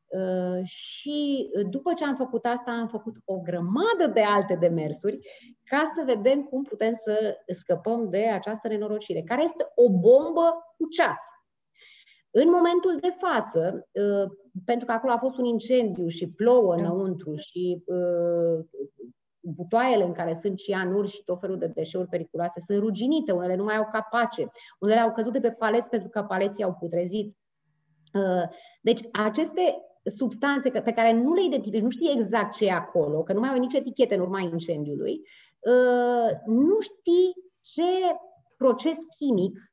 [0.07, 5.19] Uh, și după ce am făcut asta, am făcut o grămadă de alte demersuri
[5.63, 10.87] ca să vedem cum putem să scăpăm de această nenorocire, care este o bombă cu
[10.87, 11.19] ceas.
[12.31, 14.29] În momentul de față, uh,
[14.65, 16.83] pentru că acolo a fost un incendiu și plouă da.
[16.83, 18.65] înăuntru și uh,
[19.39, 23.63] butoaiele în care sunt cianuri și tot felul de deșeuri periculoase sunt ruginite, unele nu
[23.63, 27.37] mai au capace, unele au căzut de pe paleți pentru că paleții au putrezit.
[28.81, 33.33] Deci aceste substanțe pe care nu le identifici, nu știi exact ce e acolo, că
[33.33, 35.21] nu mai au nici etichete în urma incendiului,
[35.59, 37.83] uh, nu știi ce
[38.57, 39.71] proces chimic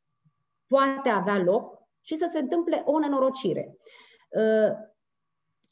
[0.66, 3.76] poate avea loc și să se întâmple o nenorocire.
[4.28, 4.72] Uh,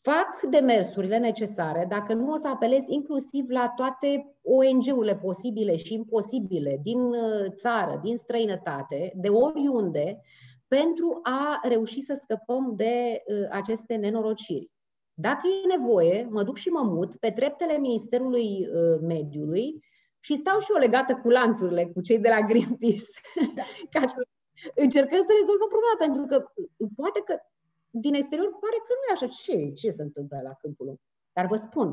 [0.01, 6.81] fac demersurile necesare, dacă nu o să apelez inclusiv la toate ONG-urile posibile și imposibile
[6.83, 10.21] din uh, țară, din străinătate, de oriunde,
[10.79, 14.71] pentru a reuși să scăpăm de uh, aceste nenorociri.
[15.15, 19.85] Dacă e nevoie, mă duc și mă mut pe treptele Ministerului uh, Mediului
[20.21, 23.13] și stau și eu legată cu lanțurile, cu cei de la Greenpeace,
[23.55, 23.63] da.
[23.95, 24.21] ca să
[24.75, 27.35] încercăm să rezolvăm problema, pentru că uh, poate că
[27.91, 29.29] din exterior pare că nu e așa.
[29.43, 31.01] Ce, ce se întâmplă la câmpul
[31.33, 31.89] Dar vă spun,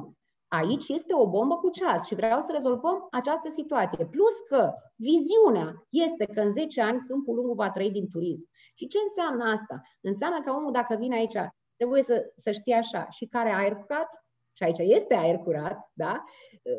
[0.50, 4.06] Aici este o bombă cu ceas și vreau să rezolvăm această situație.
[4.06, 8.50] Plus că viziunea este că în 10 ani Câmpul Lungu va trăi din turism.
[8.76, 9.82] Și ce înseamnă asta?
[10.02, 11.38] Înseamnă că omul, dacă vine aici,
[11.76, 14.10] trebuie să, să știe așa și care aer curat,
[14.54, 16.24] și aici este aer curat, da?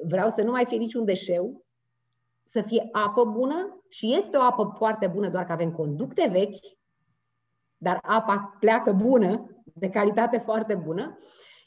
[0.06, 1.64] Vreau să nu mai fie niciun deșeu,
[2.50, 6.78] să fie apă bună și este o apă foarte bună, doar că avem conducte vechi,
[7.76, 11.18] dar apa pleacă bună, de calitate foarte bună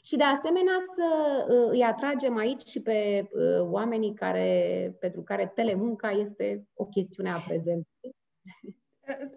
[0.06, 1.06] și de asemenea să
[1.48, 7.30] uh, îi atragem aici și pe uh, oamenii care, pentru care telemunca este o chestiune
[7.30, 8.16] a prezentului.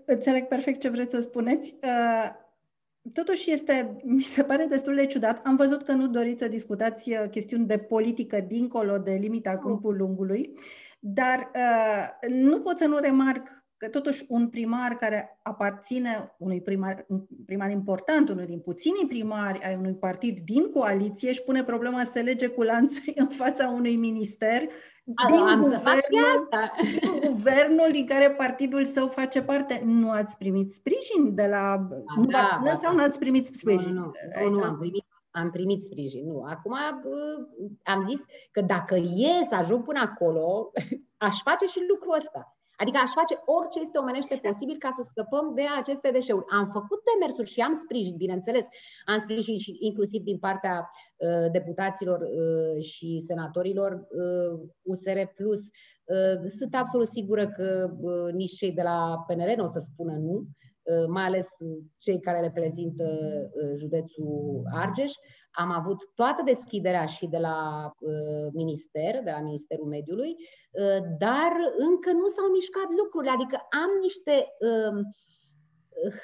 [0.05, 1.75] Înțeleg perfect ce vreți să spuneți.
[1.83, 2.29] Uh,
[3.13, 5.45] totuși este, mi se pare destul de ciudat.
[5.45, 10.53] Am văzut că nu doriți să discutați chestiuni de politică dincolo de limita câmpul lungului,
[10.99, 11.51] dar
[12.27, 17.69] nu pot să nu remarc că totuși un primar care aparține unui primar, un primar
[17.69, 22.21] important, unul din puținii primari ai unui partid din coaliție, își pune problema să se
[22.21, 24.61] lege cu lanțuri în fața unui minister
[25.15, 29.81] A, din, am guvernul, din guvernul din care partidul său face parte.
[29.85, 31.71] Nu ați primit sprijin de la...
[31.71, 33.93] A, nu da, v-ați da, sau nu ați primit sprijin?
[33.93, 34.11] Nu,
[34.43, 36.25] nu, nu, nu am primit am primit sprijin.
[36.25, 36.43] Nu.
[36.47, 36.73] Acum
[37.83, 38.19] am zis
[38.51, 40.71] că dacă e să ajung până acolo,
[41.27, 42.56] aș face și lucrul ăsta.
[42.81, 46.49] Adică aș face orice este omenește posibil ca să scăpăm de aceste deșeuri.
[46.59, 48.65] Am făcut demersuri și am sprijin, bineînțeles,
[49.11, 54.51] am sprijin și inclusiv din partea uh, deputaților uh, și senatorilor uh,
[54.91, 55.19] USR+.
[55.39, 55.61] Plus.
[56.15, 57.67] Uh, sunt absolut sigură că
[58.01, 61.47] uh, nici cei de la PNR nu o să spună nu, uh, mai ales
[61.97, 65.11] cei care reprezintă uh, județul Argeș.
[65.57, 71.51] Am avut toată deschiderea și de la uh, minister, de la Ministerul Mediului, uh, dar
[71.77, 73.31] încă nu s-au mișcat lucrurile.
[73.31, 74.99] Adică am niște uh,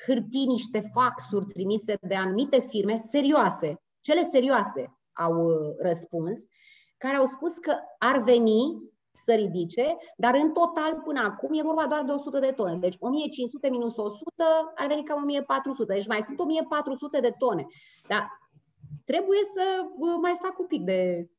[0.05, 6.39] hârtii, niște faxuri trimise de anumite firme serioase, cele serioase au uh, răspuns,
[6.97, 8.91] care au spus că ar veni
[9.25, 12.75] să ridice, dar în total până acum e vorba doar de 100 de tone.
[12.75, 14.23] Deci 1500 minus 100
[14.75, 15.93] ar veni cam 1400.
[15.93, 17.65] Deci mai sunt 1400 de tone.
[18.07, 18.27] Dar
[19.05, 19.63] trebuie să
[20.21, 21.29] mai fac un pic de,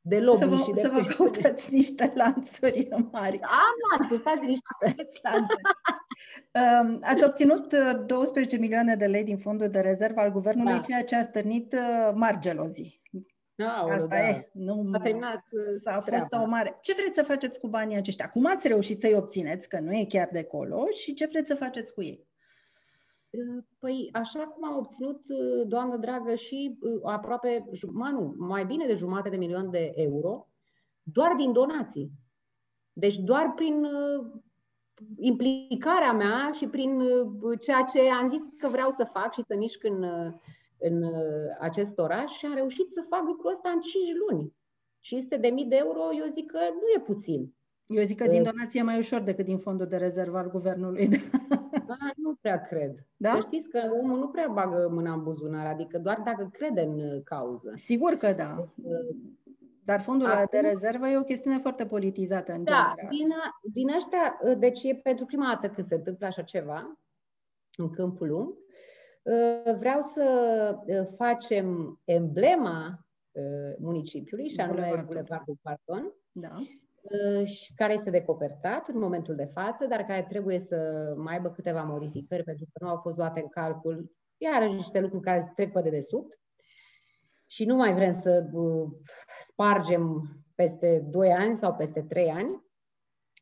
[0.00, 3.40] de lobby să vă, și de Să vă căutați niște lanțuri mari.
[3.40, 4.66] Am lanțuri, stați niște.
[6.52, 7.74] Um, ați obținut
[8.06, 10.80] 12 uh, milioane de lei din fondul de rezervă al guvernului, da.
[10.80, 13.00] ceea ce a stârnit uh, mari gelozii.
[13.56, 14.28] Aoleu, Asta da.
[14.28, 14.50] e.
[14.52, 16.42] Nu, a terminat uh, s-a fost treaba.
[16.42, 16.78] o mare.
[16.80, 18.30] Ce vreți să faceți cu banii aceștia?
[18.30, 21.54] Cum ați reușit să-i obțineți, că nu e chiar de acolo, și ce vreți să
[21.54, 22.26] faceți cu ei?
[23.78, 28.94] Păi, așa cum am obținut, uh, doamnă dragă, și uh, aproape, nu, mai bine de
[28.94, 30.48] jumate de milion de euro,
[31.02, 32.10] doar din donații.
[32.92, 34.26] Deci doar prin uh,
[35.16, 37.02] implicarea mea și prin
[37.60, 40.02] ceea ce am zis că vreau să fac și să mișc în,
[40.78, 41.04] în
[41.60, 44.52] acest oraș și am reușit să fac lucrul ăsta în 5 luni.
[45.00, 47.54] 500 de mii de euro, eu zic că nu e puțin.
[47.86, 51.08] Eu zic că din donație e mai ușor decât din fondul de rezervă al guvernului.
[51.86, 53.06] Da, nu prea cred.
[53.16, 53.30] Da?
[53.30, 57.22] Să știți că omul nu prea bagă mâna în buzunar, adică doar dacă crede în
[57.22, 57.72] cauză.
[57.74, 58.68] Sigur că da.
[58.74, 59.16] Deci,
[59.84, 63.16] Dar fondul Acum, de rezervă e o chestiune foarte politizată în da, general.
[63.16, 63.28] Din,
[63.72, 66.98] din ăștia, deci e pentru prima dată când se întâmplă așa ceva
[67.76, 68.54] în câmpul lung.
[69.78, 70.76] Vreau să
[71.16, 73.06] facem emblema
[73.78, 76.12] municipiului, și anume Bulevardul Pardon.
[76.32, 76.58] Da
[77.76, 80.76] care este decopertat în momentul de față, dar care trebuie să
[81.16, 84.10] mai aibă câteva modificări pentru că nu au fost luate în calcul
[84.42, 86.40] iar niște lucruri care trec pe dedesubt.
[87.46, 88.46] și nu mai vrem să
[89.48, 90.22] spargem
[90.54, 92.62] peste 2 ani sau peste 3 ani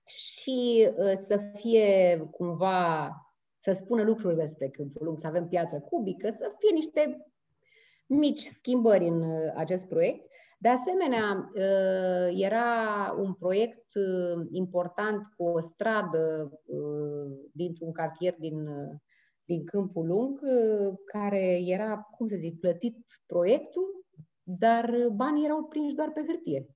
[0.06, 0.90] și
[1.26, 3.10] să fie cumva,
[3.60, 7.26] să spună lucruri despre câmpul lung, să avem piatră cubică, să fie niște
[8.06, 10.29] mici schimbări în acest proiect.
[10.62, 11.50] De asemenea,
[12.34, 13.86] era un proiect
[14.50, 16.50] important cu o stradă
[17.52, 18.68] dintr-un cartier din
[19.50, 22.96] din Câmpul Lung, uh, care era, cum să zic, plătit
[23.26, 24.04] proiectul,
[24.42, 26.66] dar banii erau prinși doar pe hârtie.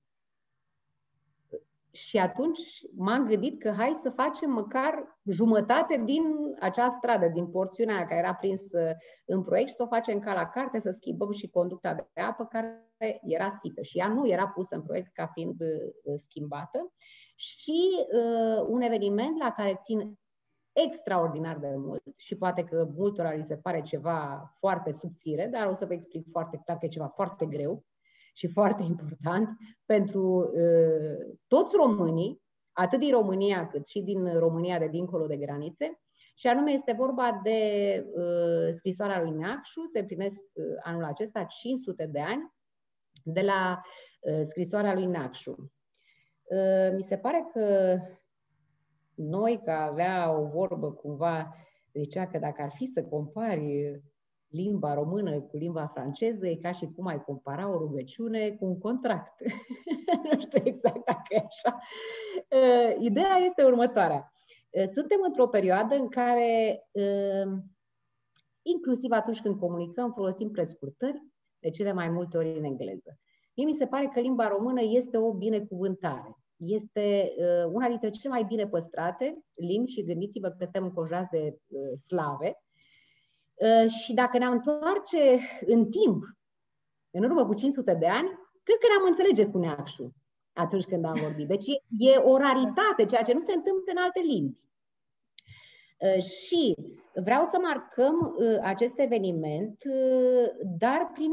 [1.95, 2.59] Și atunci
[2.95, 6.23] m-am gândit că hai să facem măcar jumătate din
[6.59, 10.49] acea stradă, din porțiunea care era prinsă în proiect și să o facem ca la
[10.49, 12.89] carte, să schimbăm și conducta de apă care
[13.21, 16.93] era sită și ea nu era pusă în proiect ca fiind uh, schimbată.
[17.35, 20.17] Și uh, un eveniment la care țin
[20.71, 25.75] extraordinar de mult și poate că multora li se pare ceva foarte subțire, dar o
[25.75, 27.83] să vă explic foarte clar că e ceva foarte greu
[28.35, 29.49] și foarte important
[29.85, 35.99] pentru uh, toți românii, atât din România cât și din România de dincolo de granițe,
[36.37, 37.59] și anume este vorba de
[38.13, 42.53] uh, scrisoarea lui Neacșu, se împlinesc uh, anul acesta 500 de ani
[43.23, 43.81] de la
[44.19, 45.71] uh, scrisoarea lui Neacșu.
[46.43, 47.97] Uh, mi se pare că
[49.15, 51.55] noi, că avea o vorbă cumva,
[51.93, 54.01] zicea că dacă ar fi să compari
[54.55, 58.79] limba română cu limba franceză, e ca și cum ai compara o rugăciune cu un
[58.79, 59.41] contract.
[60.31, 61.79] nu știu exact dacă e așa.
[62.49, 64.31] Uh, ideea este următoarea.
[64.69, 67.51] Uh, suntem într-o perioadă în care, uh,
[68.61, 71.23] inclusiv atunci când comunicăm, folosim prescurtări,
[71.59, 73.19] de cele mai multe ori în engleză.
[73.55, 78.33] Mie mi se pare că limba română este o binecuvântare este uh, una dintre cele
[78.33, 82.64] mai bine păstrate limbi și gândiți-vă că suntem înconjurați de uh, slave.
[83.55, 86.23] Uh, și dacă ne-am întoarce în timp,
[87.11, 88.27] în urmă cu 500 de ani,
[88.63, 90.11] cred că ne-am înțelege cu neacșul
[90.53, 91.47] atunci când am vorbit.
[91.47, 94.57] Deci e, e o raritate, ceea ce nu se întâmplă în alte limbi.
[96.19, 96.75] Și
[97.23, 99.83] vreau să marcăm acest eveniment,
[100.79, 101.31] dar prin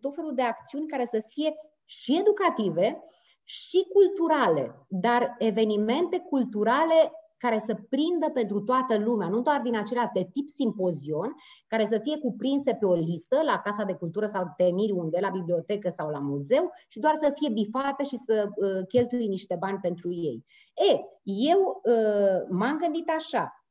[0.00, 1.54] tot felul de acțiuni care să fie
[1.84, 3.02] și educative,
[3.44, 7.12] și culturale, dar evenimente culturale
[7.44, 11.34] care să prindă pentru toată lumea, nu doar din acelea de tip simpozion,
[11.66, 15.18] care să fie cuprinse pe o listă la Casa de Cultură sau te miri unde,
[15.20, 19.56] la bibliotecă sau la muzeu și doar să fie bifate și să uh, cheltui niște
[19.58, 20.44] bani pentru ei.
[20.92, 23.64] E, eu uh, m-am gândit așa,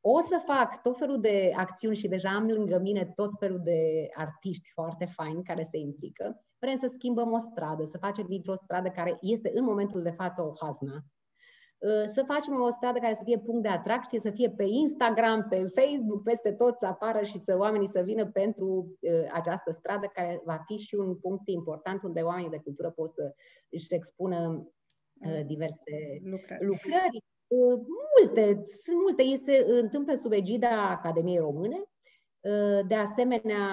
[0.00, 4.08] o să fac tot felul de acțiuni și deja am lângă mine tot felul de
[4.14, 6.44] artiști foarte faini care se implică.
[6.58, 10.42] Vrem să schimbăm o stradă, să facem dintr-o stradă care este în momentul de față
[10.42, 11.21] o hazna, uh,
[12.14, 15.56] să facem o stradă care să fie punct de atracție, să fie pe Instagram, pe
[15.74, 20.40] Facebook, peste tot să apară și să oamenii să vină pentru uh, această stradă, care
[20.44, 23.34] va fi și un punct important unde oamenii de cultură pot să
[23.68, 24.68] își expună
[25.26, 26.64] uh, diverse lucrări.
[26.64, 27.24] lucrări.
[28.16, 29.42] Multe, sunt multe.
[29.44, 31.82] Se întâmplă sub egida Academiei Române,
[32.42, 33.64] Uh, de asemenea,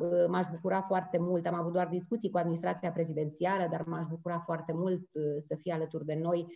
[0.00, 4.42] uh, m-aș bucura foarte mult, am avut doar discuții cu administrația prezidențială, dar m-aș bucura
[4.44, 6.46] foarte mult uh, să fie alături de noi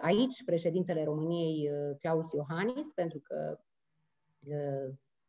[0.00, 3.58] aici președintele României, Claus Iohannis, pentru că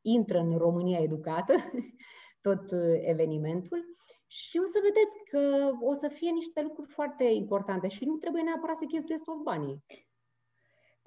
[0.02, 1.54] intră în România educată
[2.48, 3.96] tot evenimentul.
[4.28, 8.42] Și o să vedeți că o să fie niște lucruri foarte importante și nu trebuie
[8.42, 9.84] neapărat să cheltuiesc toți banii.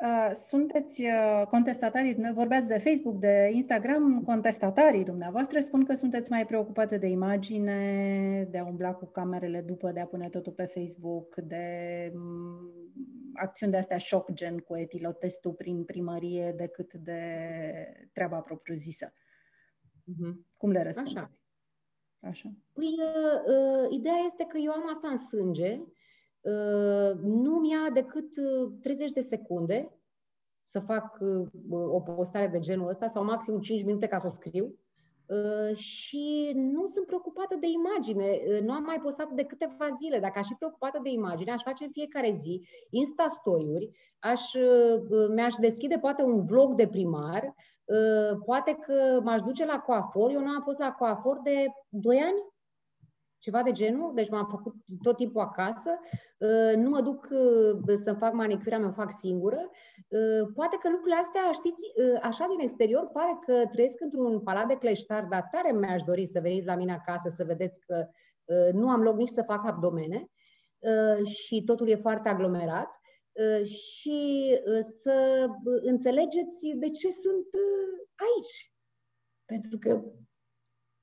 [0.03, 6.47] Uh, sunteți uh, contestatarii, vorbeați de Facebook, de Instagram, contestatarii dumneavoastră spun că sunteți mai
[6.47, 11.35] preocupate de imagine, de a umbla cu camerele după, de a pune totul pe Facebook,
[11.35, 11.65] de
[12.15, 12.81] mm,
[13.35, 17.21] acțiuni de astea șoc gen cu etilotestul prin primărie decât de
[18.13, 19.13] treaba propriu-zisă.
[19.13, 20.35] Uh-huh.
[20.57, 21.17] Cum le răspundeți?
[21.17, 21.33] Așa.
[22.21, 22.53] Așa.
[22.73, 25.81] Păi, uh, uh, ideea este că eu am asta în sânge
[26.41, 28.31] Uh, nu mi-a decât
[28.81, 29.93] 30 uh, de secunde
[30.71, 34.31] să fac uh, o postare de genul ăsta sau maxim 5 minute ca să o
[34.31, 34.79] scriu
[35.75, 38.41] și nu sunt preocupată de imagine.
[38.63, 40.19] Nu am mai postat de câteva zile.
[40.19, 44.41] Dacă aș fi preocupată de imagine, aș face în fiecare zi Insta story-uri, aș,
[45.35, 47.55] mi-aș deschide poate un vlog de primar,
[48.45, 50.31] poate că m-aș duce la coafor.
[50.31, 52.45] Eu nu am fost la coafor de 2 ani,
[53.41, 55.91] ceva de genul, deci m-am făcut tot timpul acasă,
[56.39, 59.71] uh, nu mă duc uh, să-mi fac manicura, mă fac singură.
[60.09, 61.81] Uh, poate că lucrurile astea, știți,
[62.23, 66.41] așa din exterior, pare că trăiesc într-un palat de cleștar, dar tare mi-aș dori să
[66.41, 68.09] veniți la mine acasă să vedeți că
[68.73, 70.31] nu am loc nici să fac abdomene
[71.25, 72.89] și totul e foarte aglomerat
[73.65, 74.59] și
[75.03, 75.47] să
[75.83, 77.47] înțelegeți de ce sunt
[78.15, 78.73] aici.
[79.45, 80.03] Pentru că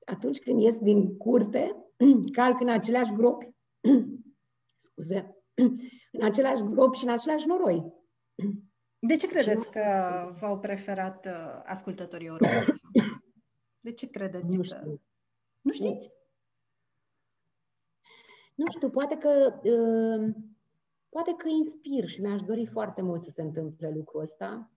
[0.06, 1.87] atunci când ies din curte,
[2.38, 3.54] calc în aceleași gropi,
[4.86, 5.36] scuze,
[6.12, 7.92] în același gropi și în același noroi.
[8.98, 9.82] De ce credeți că
[10.40, 12.80] v-au preferat uh, ascultătorii europeni?
[13.80, 14.66] De ce credeți Nu că...
[14.66, 15.02] știu.
[15.60, 16.10] Nu știți?
[18.54, 20.34] Nu știu, poate că uh,
[21.08, 24.70] poate că inspir și mi-aș dori foarte mult să se întâmple lucrul ăsta,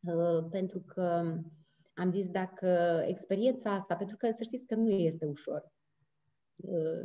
[0.00, 1.34] uh, pentru că
[1.94, 5.75] am zis dacă experiența asta, pentru că să știți că nu este ușor uh,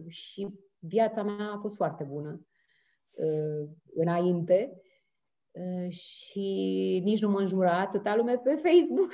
[0.07, 0.47] și
[0.79, 2.47] viața mea a fost foarte bună
[3.11, 4.81] uh, înainte
[5.51, 9.11] uh, și nici nu mă înjura atâta lume pe Facebook,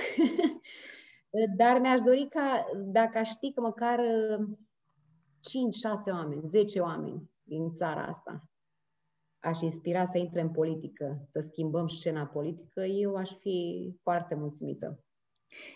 [1.58, 4.48] dar mi-aș dori ca, dacă aș ști că măcar uh,
[6.10, 8.50] 5-6 oameni, 10 oameni din țara asta
[9.40, 15.04] aș inspira să intre în politică, să schimbăm scena politică, eu aș fi foarte mulțumită.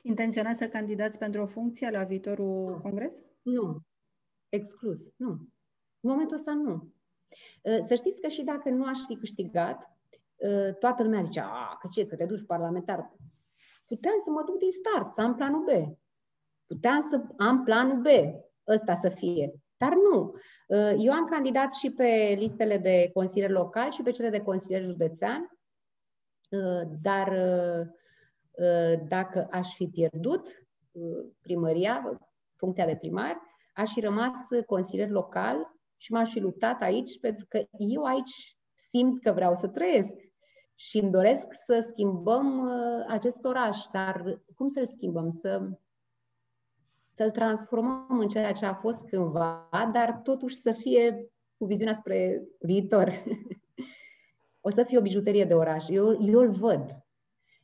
[0.04, 3.24] Intenționați să candidați pentru o funcție la viitorul congres?
[3.42, 3.82] Nu.
[4.52, 5.00] Exclus.
[5.16, 5.30] Nu.
[6.00, 6.94] În momentul ăsta nu.
[7.62, 9.98] Uh, Să știți că și dacă nu aș fi câștigat,
[10.36, 13.14] uh, toată lumea zicea, a, că ce, că te duci parlamentar.
[13.86, 15.98] Puteam să mă duc din start, să am planul B.
[16.66, 18.08] Puteam să am planul B,
[18.68, 19.54] ăsta să fie.
[19.78, 20.34] Dar nu.
[20.68, 24.82] Uh, Eu am candidat și pe listele de consilier local și pe cele de consilier
[24.82, 25.60] județean,
[26.50, 27.88] uh, dar uh,
[28.52, 32.20] uh, dacă aș fi pierdut uh, primăria,
[32.56, 34.34] funcția de primar, aș fi rămas
[34.66, 38.58] consilier local și m-aș fi luptat aici, pentru că eu aici
[38.90, 40.14] simt că vreau să trăiesc
[40.76, 43.78] și îmi doresc să schimbăm uh, acest oraș.
[43.92, 45.32] Dar cum să-l schimbăm?
[45.32, 45.70] Să,
[47.16, 52.44] să-l transformăm în ceea ce a fost cândva, dar totuși să fie cu viziunea spre
[52.60, 53.24] viitor.
[54.68, 55.88] o să fie o bijuterie de oraș.
[55.88, 57.06] Eu, eu îl văd.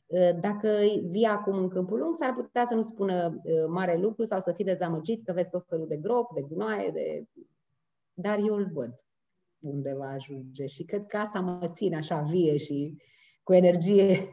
[0.08, 0.68] Uh, Dacă
[1.10, 4.52] vii acum în Câmpul Lung, s-ar putea să nu spună uh, mare lucru sau să
[4.52, 7.24] fii dezamăgit că vezi tot felul de grop, de gunoaie, de...
[8.12, 9.02] dar eu îl văd
[9.58, 12.96] unde va ajunge și cred că asta mă ține așa vie și
[13.42, 14.32] cu energie.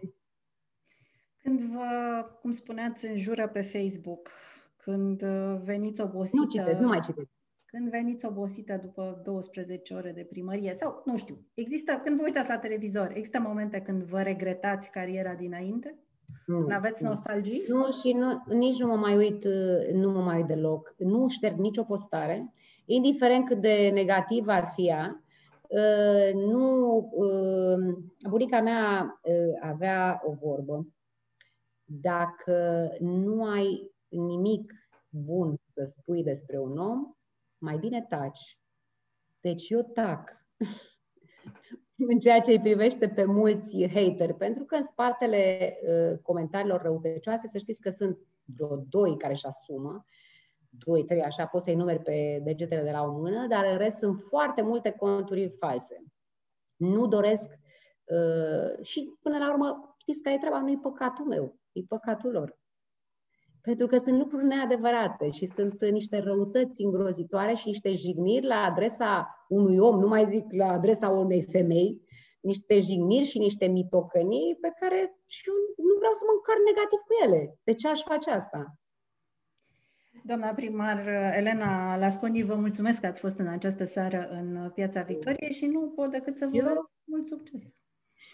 [1.41, 4.29] Când vă, cum spuneați, înjură pe Facebook,
[4.77, 6.37] când uh, veniți obosită...
[6.37, 7.29] Nu citesc, nu mai citesc.
[7.75, 12.49] Când veniți obosită după 12 ore de primărie sau, nu știu, există, când vă uitați
[12.49, 15.99] la televizor, există momente când vă regretați cariera dinainte?
[16.45, 17.09] Nu, Când aveți nu.
[17.09, 17.63] nostalgii?
[17.67, 20.95] Nu, și nu, nici nu mă mai uit, uh, nu mă mai uit deloc.
[20.97, 22.53] Nu șterg nicio postare,
[22.85, 25.23] indiferent cât de negativ ar fi ea.
[25.67, 27.95] Uh, Nu, uh,
[28.29, 30.87] bunica mea uh, avea o vorbă.
[31.83, 34.73] Dacă nu ai nimic
[35.09, 37.14] bun să spui despre un om,
[37.65, 38.59] mai bine taci.
[39.39, 40.29] Deci eu tac.
[42.11, 47.47] în ceea ce îi privește pe mulți hateri, pentru că în spatele uh, comentariilor răutăcioase,
[47.51, 50.05] să știți că sunt vreo doi care își asumă,
[50.69, 53.97] doi, trei, așa, poți să-i numeri pe degetele de la o mână, dar în rest
[53.97, 56.03] sunt foarte multe conturi false.
[56.75, 57.51] Nu doresc
[58.03, 62.31] uh, și până la urmă, știți că e treaba, nu e păcatul meu, e păcatul
[62.31, 62.59] lor.
[63.65, 69.45] Pentru că sunt lucruri neadevărate și sunt niște răutăți îngrozitoare și niște jigniri la adresa
[69.47, 72.01] unui om, nu mai zic la adresa unei femei,
[72.41, 76.99] niște jigniri și niște mitocănii pe care și eu nu vreau să mă încarc negativ
[77.07, 77.57] cu ele.
[77.63, 78.77] De ce aș face asta?
[80.23, 81.07] Doamna primar
[81.37, 85.89] Elena Lasconi, vă mulțumesc că ați fost în această seară în Piața Victoriei și nu
[85.95, 87.75] pot decât să vă Eu- urez mult succes.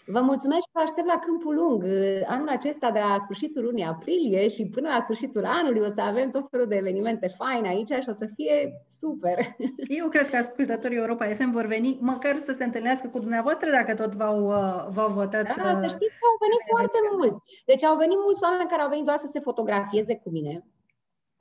[0.06, 1.84] Vă mulțumesc și vă aștept la Câmpul Lung.
[2.26, 6.30] Anul acesta, de la sfârșitul lunii aprilie și până la sfârșitul anului, o să avem
[6.30, 9.38] tot felul de evenimente faine aici și o să fie super.
[10.00, 13.94] Eu cred că ascultătorii Europa FM vor veni măcar să se întâlnească cu dumneavoastră dacă
[13.94, 15.44] tot v-au, uh, v-au votat.
[15.44, 17.38] Da, să uh, știți că au venit foarte mulți.
[17.70, 20.64] Deci au venit mulți oameni care au venit doar să se fotografieze cu mine.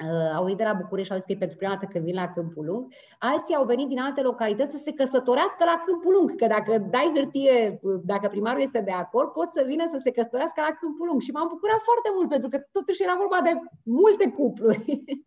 [0.02, 2.04] Uh, au venit de la București și au zis că e pentru prima dată când
[2.10, 2.84] vin la Câmpul Lung.
[3.20, 7.12] Alții au venit din alte localități să se căsătorească la Câmpul Lung, că dacă dai
[7.16, 11.06] hârtie, uh, dacă primarul este de acord, pot să vină să se căsătorească la Câmpul
[11.08, 11.22] Lung.
[11.22, 13.54] Și m-am bucurat foarte mult, pentru că totuși era vorba de
[14.00, 14.84] multe cupluri.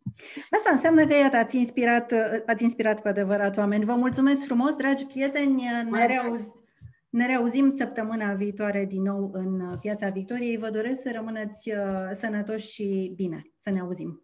[0.56, 3.88] Asta înseamnă că, iată, ați inspirat, uh, ați inspirat cu adevărat oameni.
[3.90, 5.54] Vă mulțumesc frumos, dragi prieteni.
[5.54, 6.42] Ne, Mai reauz,
[7.18, 10.62] ne reauzim săptămâna viitoare din nou în uh, Piața Victoriei.
[10.64, 11.76] Vă doresc să rămâneți uh,
[12.12, 13.42] sănătoși și bine.
[13.58, 14.23] Să ne auzim